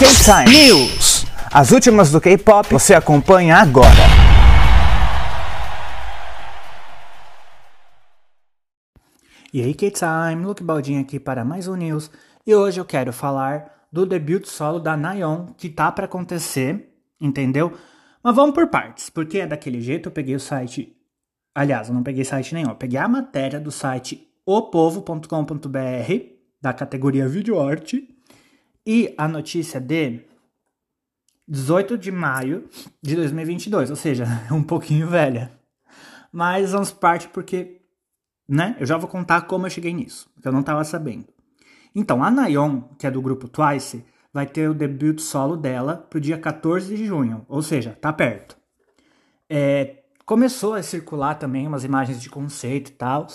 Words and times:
K-Time 0.00 0.50
News. 0.50 1.26
As 1.52 1.72
últimas 1.72 2.10
do 2.10 2.22
K-pop 2.22 2.66
você 2.70 2.94
acompanha 2.94 3.56
agora. 3.56 3.86
E 9.52 9.60
aí, 9.60 9.74
K-Time, 9.74 10.42
Luke 10.42 10.64
Baldinho 10.64 11.02
aqui 11.02 11.20
para 11.20 11.44
mais 11.44 11.68
um 11.68 11.76
news. 11.76 12.10
E 12.46 12.54
hoje 12.54 12.80
eu 12.80 12.84
quero 12.86 13.12
falar 13.12 13.86
do 13.92 14.06
debut 14.06 14.46
solo 14.46 14.80
da 14.80 14.96
Nayeon, 14.96 15.48
que 15.48 15.68
tá 15.68 15.92
para 15.92 16.06
acontecer, 16.06 16.94
entendeu? 17.20 17.76
Mas 18.24 18.34
vamos 18.34 18.54
por 18.54 18.68
partes, 18.68 19.10
porque 19.10 19.40
é 19.40 19.46
daquele 19.46 19.82
jeito 19.82 20.08
eu 20.08 20.12
peguei 20.12 20.34
o 20.34 20.40
site. 20.40 20.96
Aliás, 21.54 21.88
eu 21.88 21.94
não 21.94 22.02
peguei 22.02 22.24
site 22.24 22.54
nenhum, 22.54 22.70
eu 22.70 22.74
peguei 22.74 22.98
a 22.98 23.06
matéria 23.06 23.60
do 23.60 23.70
site 23.70 24.26
opovo.com.br, 24.46 25.28
da 26.58 26.72
categoria 26.72 27.28
Vídeo 27.28 27.60
Arte, 27.60 28.08
e 28.86 29.14
a 29.16 29.28
notícia 29.28 29.80
de 29.80 30.20
18 31.46 31.98
de 31.98 32.12
maio 32.12 32.68
de 33.02 33.16
2022, 33.16 33.90
ou 33.90 33.96
seja, 33.96 34.24
um 34.52 34.62
pouquinho 34.62 35.08
velha. 35.08 35.52
Mas 36.32 36.72
vamos 36.72 36.92
parte 36.92 37.28
porque, 37.28 37.80
né, 38.48 38.76
eu 38.78 38.86
já 38.86 38.96
vou 38.96 39.08
contar 39.08 39.42
como 39.42 39.66
eu 39.66 39.70
cheguei 39.70 39.92
nisso, 39.92 40.30
que 40.40 40.46
eu 40.46 40.52
não 40.52 40.60
estava 40.60 40.84
sabendo. 40.84 41.26
Então, 41.94 42.22
a 42.22 42.30
Nayeon, 42.30 42.82
que 42.96 43.06
é 43.06 43.10
do 43.10 43.20
grupo 43.20 43.48
Twice, 43.48 44.04
vai 44.32 44.46
ter 44.46 44.70
o 44.70 44.74
debut 44.74 45.18
solo 45.18 45.56
dela 45.56 45.96
pro 45.96 46.20
dia 46.20 46.38
14 46.38 46.96
de 46.96 47.04
junho, 47.04 47.44
ou 47.48 47.62
seja, 47.62 47.98
tá 48.00 48.12
perto. 48.12 48.56
É, 49.48 50.04
começou 50.24 50.74
a 50.74 50.82
circular 50.84 51.34
também 51.34 51.66
umas 51.66 51.82
imagens 51.82 52.22
de 52.22 52.30
conceito 52.30 52.90
e 52.90 52.94
tal. 52.94 53.26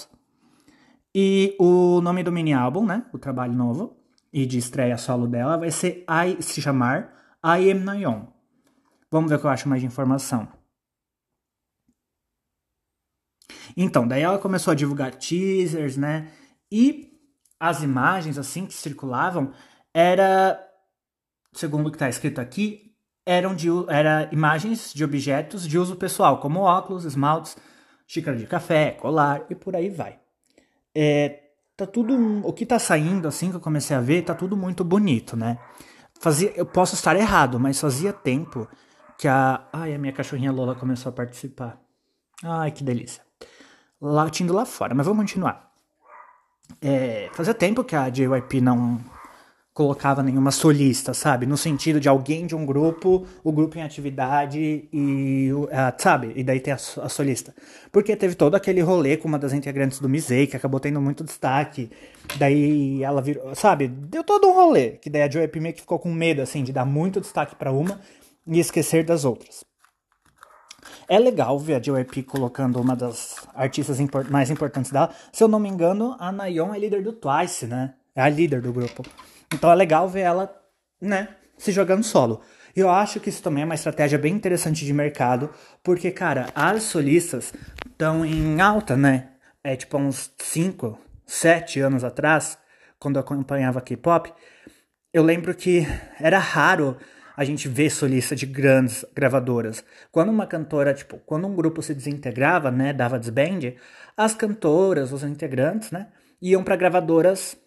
E 1.14 1.54
o 1.60 2.00
nome 2.00 2.24
do 2.24 2.32
mini 2.32 2.54
álbum, 2.54 2.86
né, 2.86 3.06
o 3.14 3.20
trabalho 3.20 3.54
novo 3.54 4.05
e 4.36 4.46
de 4.46 4.58
estreia 4.58 4.98
solo 4.98 5.28
dela 5.28 5.56
vai 5.56 5.72
ser 5.72 6.04
I, 6.10 6.44
se 6.44 6.62
chamar 6.62 7.38
I 7.42 7.72
Am 7.72 7.86
Nayeon. 7.86 8.26
Vamos 9.10 9.30
ver 9.30 9.38
o 9.38 9.40
que 9.40 9.46
eu 9.46 9.50
acho 9.50 9.70
mais 9.70 9.80
de 9.80 9.88
informação. 9.88 10.46
Então, 13.78 14.06
daí 14.06 14.24
ela 14.24 14.38
começou 14.38 14.74
a 14.74 14.76
divulgar 14.76 15.16
teasers, 15.16 15.96
né? 15.96 16.34
E 16.70 17.18
as 17.58 17.82
imagens 17.82 18.38
assim 18.38 18.66
que 18.66 18.74
circulavam 18.74 19.54
era, 19.94 20.62
segundo 21.54 21.88
o 21.88 21.90
que 21.90 21.96
está 21.96 22.10
escrito 22.10 22.42
aqui, 22.42 22.94
eram 23.26 23.56
de, 23.56 23.70
era 23.88 24.28
imagens 24.34 24.94
de 24.94 25.02
objetos 25.06 25.66
de 25.66 25.80
uso 25.80 25.96
pessoal, 25.96 26.42
como 26.42 26.60
óculos, 26.60 27.06
esmaltes, 27.06 27.56
xícara 28.06 28.36
de 28.36 28.48
café, 28.48 28.92
colar 28.92 29.46
e 29.50 29.56
por 29.56 29.78
aí 29.78 29.90
vai. 29.90 30.20
É, 30.94 31.45
tá 31.76 31.86
tudo 31.86 32.42
o 32.44 32.54
que 32.54 32.66
tá 32.66 32.80
saindo 32.80 33.28
assim 33.28 33.50
que 33.50 33.56
eu 33.56 33.62
comecei 33.62 33.96
a 33.96 34.02
ver, 34.02 34.24
tá 34.24 34.34
tudo 34.34 34.56
muito 34.56 34.84
bonito, 34.84 35.36
né? 35.36 35.58
Fazia, 36.20 36.54
eu 36.56 36.66
posso 36.66 36.96
estar 36.96 37.16
errado, 37.16 37.60
mas 37.60 37.80
fazia 37.80 38.14
tempo 38.14 38.68
que 39.18 39.28
a, 39.28 39.68
ai, 39.72 39.94
a 39.94 39.98
minha 39.98 40.14
cachorrinha 40.14 40.52
Lola 40.52 40.76
começou 40.76 41.10
a 41.10 41.14
participar. 41.14 41.80
Ai, 42.44 42.72
que 42.72 42.84
delícia. 42.84 43.24
Latindo 44.02 44.54
lá 44.54 44.66
fora, 44.66 44.94
mas 44.94 45.06
vamos 45.06 45.24
continuar. 45.24 45.72
É, 46.82 47.30
fazia 47.34 47.54
tempo 47.54 47.84
que 47.84 47.96
a 47.96 48.10
JYP 48.10 48.62
não 48.62 49.00
colocava 49.76 50.24
nenhuma 50.24 50.52
solista, 50.52 51.14
sabe? 51.14 51.46
No 51.46 51.58
sentido 51.58 52.00
de 52.00 52.08
alguém 52.08 52.48
de 52.48 52.56
um 52.56 52.66
grupo, 52.66 53.28
o 53.44 53.52
grupo 53.52 53.78
em 53.78 53.84
atividade 53.84 54.88
e, 54.92 55.52
uh, 55.52 55.68
sabe? 55.98 56.32
E 56.34 56.46
daí 56.46 56.62
tem 56.62 56.74
a, 56.74 56.78
a, 56.78 57.10
solista. 57.10 57.54
Porque 57.92 58.16
teve 58.16 58.36
todo 58.36 58.56
aquele 58.56 58.80
rolê 58.80 59.18
com 59.18 59.28
uma 59.28 59.38
das 59.38 59.52
integrantes 59.52 60.00
do 60.00 60.08
Misei, 60.08 60.48
que 60.48 60.56
acabou 60.56 60.80
tendo 60.80 61.02
muito 61.02 61.26
destaque. 61.26 61.92
Daí 62.38 63.04
ela 63.04 63.22
virou, 63.22 63.54
sabe? 63.54 63.90
Deu 63.90 64.24
todo 64.24 64.48
um 64.48 64.54
rolê. 64.54 64.92
Que 64.92 65.10
daí 65.10 65.24
a 65.24 65.28
JYP 65.28 65.60
meio 65.60 65.76
que 65.76 65.82
ficou 65.82 66.00
com 66.00 66.12
medo, 66.14 66.42
assim, 66.42 66.64
de 66.64 66.72
dar 66.72 66.86
muito 66.86 67.20
destaque 67.20 67.54
para 67.54 67.74
uma 67.74 68.00
e 68.48 68.62
esquecer 68.62 69.04
das 69.04 69.26
outras. 69.26 69.66
É 71.06 71.20
legal 71.20 71.60
ver 71.60 71.76
a 71.76 71.80
JYP 71.80 72.24
colocando 72.24 72.80
uma 72.80 72.96
das 72.96 73.46
artistas 73.54 74.00
import 74.00 74.30
mais 74.30 74.50
importantes 74.50 74.90
dela. 74.90 75.10
Se 75.34 75.44
eu 75.44 75.50
não 75.50 75.60
me 75.60 75.68
engano, 75.68 76.16
a 76.18 76.32
Nayeon 76.32 76.74
é 76.74 76.80
líder 76.80 77.04
do 77.04 77.12
Twice, 77.12 77.68
né? 77.68 77.96
É 78.16 78.22
a 78.22 78.30
líder 78.30 78.62
do 78.62 78.72
grupo. 78.72 79.04
Então 79.54 79.72
é 79.72 79.76
legal 79.76 80.08
ver 80.08 80.22
ela, 80.22 80.56
né, 81.02 81.30
se 81.58 81.72
jogando 81.72 82.04
solo. 82.04 82.42
Eu 82.76 82.90
acho 82.90 83.20
que 83.20 83.30
isso 83.30 83.42
também 83.42 83.64
é 83.64 83.66
uma 83.66 83.76
estratégia 83.76 84.20
bem 84.20 84.34
interessante 84.34 84.84
de 84.84 84.94
mercado, 84.94 85.50
porque, 85.82 86.12
cara, 86.12 86.48
as 86.54 86.84
solistas 86.84 87.54
estão 87.86 88.26
em 88.26 88.60
alta, 88.60 88.98
né? 88.98 89.30
É 89.64 89.76
tipo 89.78 89.98
uns 89.98 90.30
5, 90.38 91.00
7 91.26 91.80
anos 91.80 92.04
atrás, 92.04 92.58
quando 93.00 93.16
eu 93.16 93.22
acompanhava 93.22 93.80
K-pop, 93.80 94.34
eu 95.14 95.24
lembro 95.24 95.56
que 95.56 95.88
era 96.20 96.38
raro 96.38 96.98
a 97.38 97.44
gente 97.44 97.68
ver 97.68 97.90
solista 97.90 98.36
de 98.36 98.46
grandes 98.46 99.06
gravadoras. 99.14 99.84
Quando 100.12 100.30
uma 100.30 100.46
cantora, 100.46 100.94
tipo, 100.94 101.18
quando 101.26 101.48
um 101.48 101.56
grupo 101.56 101.82
se 101.82 101.94
desintegrava, 101.94 102.72
né, 102.72 102.94
dava 102.94 103.20
desband, 103.20 103.76
as 104.18 104.34
cantoras, 104.34 105.12
os 105.12 105.24
integrantes, 105.24 105.92
né, 105.92 106.08
iam 106.42 106.64
para 106.64 106.76
gravadoras 106.76 107.58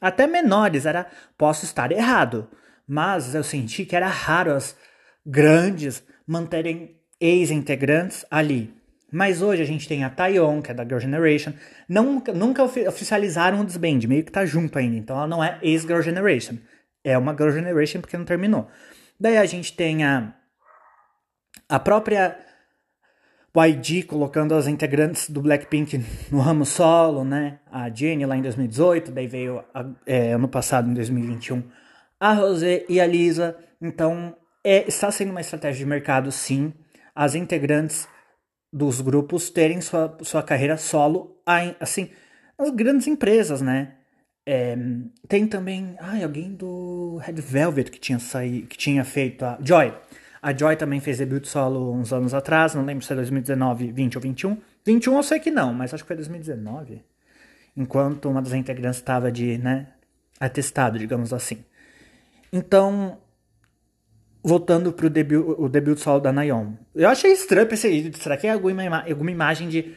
até 0.00 0.26
menores, 0.26 0.86
era, 0.86 1.06
posso 1.36 1.64
estar 1.64 1.92
errado, 1.92 2.48
mas 2.86 3.34
eu 3.34 3.44
senti 3.44 3.84
que 3.84 3.94
era 3.94 4.08
raro 4.08 4.52
as 4.52 4.76
grandes 5.24 6.02
manterem 6.26 6.96
ex-integrantes 7.20 8.24
ali. 8.30 8.74
Mas 9.12 9.42
hoje 9.42 9.60
a 9.62 9.66
gente 9.66 9.88
tem 9.88 10.04
a 10.04 10.10
Taeyeon, 10.10 10.62
que 10.62 10.70
é 10.70 10.74
da 10.74 10.84
Girl 10.84 10.98
Generation, 10.98 11.52
não, 11.88 12.22
nunca 12.34 12.62
oficializaram 12.62 13.60
o 13.60 13.64
desband, 13.64 14.06
meio 14.06 14.24
que 14.24 14.30
tá 14.30 14.46
junto 14.46 14.78
ainda, 14.78 14.96
então 14.96 15.16
ela 15.16 15.26
não 15.26 15.42
é 15.42 15.58
ex-Girl 15.62 16.00
Generation, 16.00 16.56
é 17.02 17.18
uma 17.18 17.32
Girl 17.32 17.50
Generation 17.50 18.00
porque 18.00 18.16
não 18.16 18.24
terminou. 18.24 18.68
Daí 19.18 19.36
a 19.36 19.44
gente 19.44 19.74
tem 19.74 20.04
a, 20.04 20.32
a 21.68 21.78
própria 21.78 22.38
YG 23.56 24.04
colocando 24.04 24.54
as 24.54 24.68
integrantes 24.68 25.28
do 25.28 25.42
Blackpink 25.42 26.04
no 26.30 26.38
ramo 26.38 26.64
solo, 26.64 27.24
né? 27.24 27.58
A 27.70 27.90
Jennie 27.90 28.26
lá 28.26 28.36
em 28.36 28.42
2018, 28.42 29.10
daí 29.10 29.26
veio 29.26 29.64
a, 29.74 29.86
é, 30.06 30.32
ano 30.32 30.48
passado, 30.48 30.88
em 30.88 30.94
2021, 30.94 31.62
a 32.18 32.32
Rosé 32.32 32.84
e 32.88 33.00
a 33.00 33.06
Lisa. 33.06 33.56
Então, 33.80 34.36
é, 34.62 34.86
está 34.86 35.10
sendo 35.10 35.30
uma 35.30 35.40
estratégia 35.40 35.84
de 35.84 35.86
mercado, 35.86 36.30
sim, 36.30 36.72
as 37.14 37.34
integrantes 37.34 38.06
dos 38.72 39.00
grupos 39.00 39.50
terem 39.50 39.80
sua, 39.80 40.16
sua 40.22 40.42
carreira 40.42 40.76
solo, 40.76 41.42
assim, 41.80 42.10
as 42.56 42.70
grandes 42.70 43.06
empresas, 43.08 43.60
né? 43.60 43.94
É, 44.46 44.76
tem 45.28 45.46
também, 45.46 45.96
ai, 45.98 46.22
alguém 46.22 46.54
do 46.54 47.18
Red 47.18 47.34
Velvet 47.34 47.90
que 47.90 47.98
tinha 47.98 48.18
saído, 48.18 48.66
que 48.68 48.78
tinha 48.78 49.04
feito 49.04 49.44
a 49.44 49.58
Joy. 49.60 49.92
A 50.42 50.56
Joy 50.56 50.76
também 50.76 51.00
fez 51.00 51.18
debut 51.18 51.44
solo 51.44 51.92
uns 51.92 52.12
anos 52.12 52.32
atrás, 52.32 52.74
não 52.74 52.84
lembro 52.84 53.04
se 53.04 53.12
é 53.12 53.16
2019, 53.16 53.92
20 53.92 54.16
ou 54.16 54.22
21. 54.22 54.58
21 54.84 55.16
eu 55.16 55.22
sei 55.22 55.38
que 55.38 55.50
não, 55.50 55.74
mas 55.74 55.92
acho 55.92 56.02
que 56.02 56.08
foi 56.08 56.16
2019. 56.16 57.04
Enquanto 57.76 58.28
uma 58.28 58.40
das 58.40 58.54
integrantes 58.54 58.98
estava 58.98 59.30
de, 59.30 59.58
né, 59.58 59.88
atestado, 60.40 60.98
digamos 60.98 61.32
assim. 61.32 61.62
Então, 62.50 63.18
voltando 64.42 64.92
pro 64.92 65.10
debut, 65.10 65.44
o 65.58 65.68
debut 65.68 65.98
solo 65.98 66.20
da 66.20 66.32
Nayeon. 66.32 66.72
Eu 66.94 67.08
achei 67.08 67.32
estranho, 67.32 67.66
pensei, 67.66 68.10
será 68.14 68.36
que 68.36 68.46
é 68.46 68.52
alguma, 68.52 68.82
alguma 68.98 69.30
imagem 69.30 69.68
de, 69.68 69.94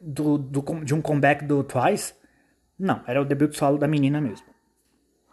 do, 0.00 0.38
do, 0.38 0.62
de 0.82 0.94
um 0.94 1.02
comeback 1.02 1.44
do 1.44 1.62
Twice? 1.62 2.14
Não, 2.78 3.02
era 3.06 3.20
o 3.20 3.24
debut 3.24 3.54
solo 3.54 3.76
da 3.76 3.86
menina 3.86 4.20
mesmo. 4.20 4.46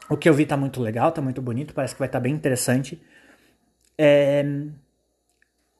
O 0.10 0.18
que 0.18 0.28
eu 0.28 0.34
vi 0.34 0.46
tá 0.46 0.58
muito 0.58 0.82
legal, 0.82 1.12
tá 1.12 1.22
muito 1.22 1.42
bonito, 1.42 1.74
parece 1.74 1.94
que 1.94 2.00
vai 2.00 2.08
estar 2.08 2.20
tá 2.20 2.24
bem 2.24 2.34
interessante. 2.34 3.02
É, 4.02 4.46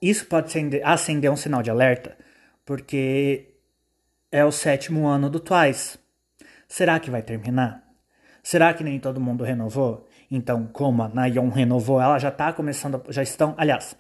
isso 0.02 0.26
pode 0.26 0.48
acender, 0.48 0.86
acender 0.86 1.32
um 1.32 1.38
sinal 1.38 1.64
de 1.64 1.70
alerta, 1.70 2.18
porque 2.66 3.54
é 4.30 4.44
o 4.44 4.52
sétimo 4.52 5.08
ano 5.08 5.30
do 5.30 5.40
Twice. 5.40 5.98
Será 6.68 7.00
que 7.00 7.10
vai 7.10 7.22
terminar? 7.22 7.82
Será 8.44 8.74
que 8.74 8.84
nem 8.84 9.00
todo 9.00 9.22
mundo 9.22 9.46
renovou? 9.46 10.06
Então, 10.30 10.68
como 10.68 11.02
a 11.02 11.08
Nayeon 11.08 11.48
renovou, 11.48 12.02
ela 12.02 12.20
já 12.20 12.28
está 12.28 12.52
começando, 12.52 13.02
já 13.08 13.24
estão, 13.24 13.56
aliás, 13.58 13.96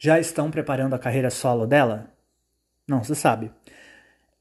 já 0.00 0.18
estão 0.18 0.50
preparando 0.50 0.94
a 0.94 0.98
carreira 0.98 1.30
solo 1.30 1.64
dela? 1.64 2.12
Não 2.88 3.04
se 3.04 3.14
sabe. 3.14 3.52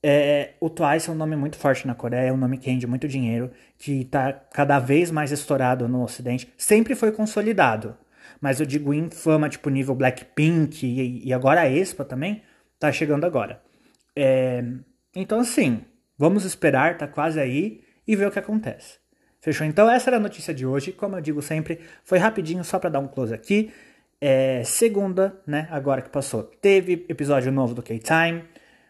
É, 0.01 0.53
o 0.59 0.71
Twice 0.71 1.07
é 1.07 1.13
um 1.13 1.15
nome 1.15 1.35
muito 1.35 1.57
forte 1.57 1.85
na 1.85 1.93
Coreia, 1.93 2.29
é 2.29 2.33
um 2.33 2.37
nome 2.37 2.57
que 2.57 2.69
rende 2.69 2.87
muito 2.87 3.07
dinheiro, 3.07 3.51
que 3.77 4.01
está 4.01 4.33
cada 4.33 4.79
vez 4.79 5.11
mais 5.11 5.31
estourado 5.31 5.87
no 5.87 6.03
Ocidente. 6.03 6.51
Sempre 6.57 6.95
foi 6.95 7.11
consolidado, 7.11 7.95
mas 8.39 8.59
eu 8.59 8.65
digo 8.65 8.93
em 8.93 9.09
fama, 9.09 9.49
tipo 9.49 9.69
nível 9.69 9.95
Blackpink 9.95 10.85
e, 10.85 11.27
e 11.27 11.33
agora 11.33 11.61
a 11.61 11.69
Expa 11.69 12.03
também, 12.05 12.43
tá 12.79 12.91
chegando 12.91 13.25
agora. 13.25 13.61
É, 14.15 14.63
então, 15.15 15.39
assim, 15.39 15.81
vamos 16.17 16.45
esperar, 16.45 16.97
tá 16.97 17.07
quase 17.07 17.39
aí 17.39 17.81
e 18.07 18.15
ver 18.15 18.27
o 18.27 18.31
que 18.31 18.39
acontece. 18.39 18.99
Fechou? 19.39 19.65
Então, 19.65 19.89
essa 19.89 20.09
era 20.09 20.17
a 20.17 20.19
notícia 20.19 20.53
de 20.53 20.65
hoje. 20.65 20.91
Como 20.91 21.15
eu 21.15 21.21
digo 21.21 21.41
sempre, 21.41 21.79
foi 22.03 22.17
rapidinho 22.17 22.63
só 22.63 22.77
para 22.77 22.89
dar 22.89 22.99
um 22.99 23.07
close 23.07 23.33
aqui. 23.33 23.71
É, 24.19 24.63
segunda, 24.65 25.39
né? 25.47 25.67
Agora 25.71 26.01
que 26.01 26.09
passou, 26.09 26.43
teve 26.43 27.05
episódio 27.07 27.51
novo 27.51 27.73
do 27.73 27.81
K-Time. 27.81 28.43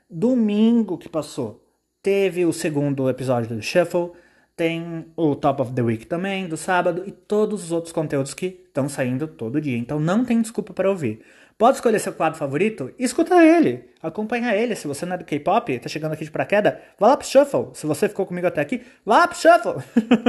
Domingo 0.09 0.97
que 0.97 1.07
passou, 1.07 1.63
teve 2.01 2.45
o 2.45 2.51
segundo 2.51 3.07
episódio 3.09 3.55
do 3.55 3.61
Shuffle. 3.61 4.11
Tem 4.59 5.05
o 5.15 5.37
Top 5.37 5.61
of 5.61 5.71
the 5.71 5.81
Week 5.81 6.05
também, 6.05 6.45
do 6.45 6.57
sábado, 6.57 7.05
e 7.07 7.13
todos 7.13 7.63
os 7.63 7.71
outros 7.71 7.93
conteúdos 7.93 8.33
que 8.33 8.61
estão 8.67 8.89
saindo 8.89 9.25
todo 9.25 9.61
dia. 9.61 9.77
Então 9.77 10.01
não 10.01 10.25
tem 10.25 10.41
desculpa 10.41 10.73
para 10.73 10.89
ouvir. 10.89 11.21
Pode 11.57 11.77
escolher 11.77 11.97
seu 11.97 12.11
quadro 12.11 12.37
favorito 12.37 12.93
escuta 12.99 13.41
ele. 13.41 13.85
Acompanha 14.03 14.53
ele. 14.53 14.75
Se 14.75 14.85
você 14.85 15.05
não 15.05 15.15
é 15.15 15.17
do 15.17 15.23
K-pop, 15.23 15.79
tá 15.79 15.87
chegando 15.87 16.11
aqui 16.11 16.25
de 16.25 16.31
paraquedas, 16.31 16.73
vá 16.99 17.07
lá 17.07 17.15
pro 17.15 17.25
Shuffle. 17.25 17.69
Se 17.71 17.87
você 17.87 18.09
ficou 18.09 18.25
comigo 18.25 18.47
até 18.47 18.59
aqui, 18.59 18.81
vá 19.05 19.19
lá 19.19 19.27
pro 19.29 19.37
Shuffle. 19.37 19.75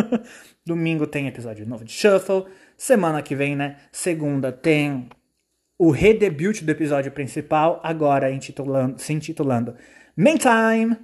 Domingo 0.64 1.08
tem 1.08 1.26
episódio 1.26 1.66
novo 1.66 1.84
de 1.84 1.90
Shuffle. 1.90 2.44
Semana 2.76 3.22
que 3.22 3.34
vem, 3.34 3.56
né? 3.56 3.78
Segunda 3.90 4.52
tem 4.52 5.08
o 5.76 5.90
redebut 5.90 6.64
do 6.64 6.70
episódio 6.70 7.10
principal, 7.10 7.80
agora 7.82 8.30
intitulando, 8.30 8.96
se 9.00 9.12
intitulando 9.12 9.74
Meantime. 10.16 10.96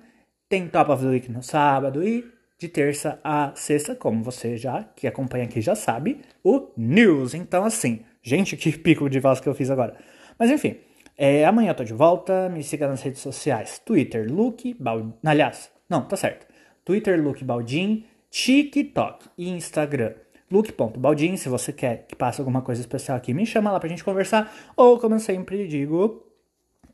Tem 0.49 0.69
Top 0.69 0.93
of 0.93 1.03
the 1.03 1.11
Week 1.11 1.29
no 1.29 1.43
sábado 1.43 2.07
e 2.07 2.36
de 2.59 2.69
terça 2.69 3.21
a 3.23 3.53
sexta, 3.55 3.95
como 3.95 4.23
você 4.23 4.57
já, 4.57 4.85
que 4.97 5.07
acompanha 5.07 5.45
aqui 5.45 5.61
já 5.61 5.75
sabe, 5.75 6.21
o 6.43 6.69
News. 6.77 7.35
Então, 7.35 7.65
assim, 7.65 8.01
gente, 8.23 8.57
que 8.57 8.77
pico 8.77 9.11
de 9.11 9.21
voz 9.21 9.41
que 9.41 9.49
eu 9.49 9.55
fiz 9.55 9.71
agora. 9.71 9.97
Mas 10.39 10.51
enfim, 10.51 10.77
é, 11.17 11.45
amanhã 11.45 11.71
eu 11.71 11.75
tô 11.75 11.85
de 11.85 11.95
volta, 11.95 12.49
me 12.49 12.63
siga 12.63 12.89
nas 12.89 13.03
redes 13.03 13.21
sociais, 13.21 13.79
Twitter, 13.79 14.31
Luke 14.31 14.75
Baldin, 14.79 15.15
aliás, 15.25 15.71
não, 15.89 16.03
tá 16.03 16.17
certo, 16.17 16.47
Twitter, 16.85 17.23
Luke 17.23 17.45
Baldin, 17.45 18.05
TikTok 18.31 19.27
e 19.39 19.49
Instagram, 19.49 20.15
Luke.baldin, 20.51 21.37
se 21.37 21.49
você 21.49 21.73
quer 21.73 22.07
que 22.07 22.15
passe 22.15 22.41
alguma 22.41 22.63
coisa 22.63 22.81
especial 22.81 23.17
aqui, 23.17 23.35
me 23.35 23.45
chama 23.45 23.73
lá 23.73 23.81
pra 23.81 23.89
gente 23.89 24.05
conversar, 24.05 24.55
ou 24.77 24.99
como 24.99 25.15
eu 25.15 25.21
sempre 25.21 25.67
digo, 25.67 26.25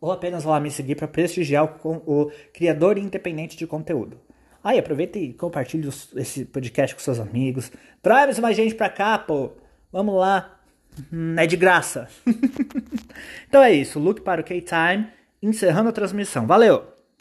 ou 0.00 0.10
apenas 0.10 0.44
lá 0.44 0.58
me 0.58 0.70
seguir 0.70 0.94
para 0.94 1.06
prestigiar 1.06 1.78
o, 1.84 1.90
o 2.06 2.30
criador 2.52 2.96
independente 2.96 3.56
de 3.56 3.66
conteúdo. 3.66 4.18
Aí, 4.62 4.78
aproveita 4.78 5.18
e 5.18 5.32
compartilhe 5.32 5.88
esse 6.16 6.44
podcast 6.44 6.94
com 6.94 7.02
seus 7.02 7.18
amigos. 7.18 7.72
Traz 8.00 8.38
mais 8.38 8.56
gente 8.56 8.74
pra 8.74 8.88
cá, 8.88 9.18
pô. 9.18 9.52
Vamos 9.90 10.14
lá. 10.14 10.58
Hum, 11.12 11.34
é 11.36 11.46
de 11.46 11.56
graça. 11.56 12.08
então 13.48 13.62
é 13.62 13.72
isso. 13.72 13.98
Look 13.98 14.20
para 14.20 14.40
o 14.40 14.44
K-Time. 14.44 15.08
Encerrando 15.42 15.88
a 15.88 15.92
transmissão. 15.92 16.46
Valeu! 16.46 16.91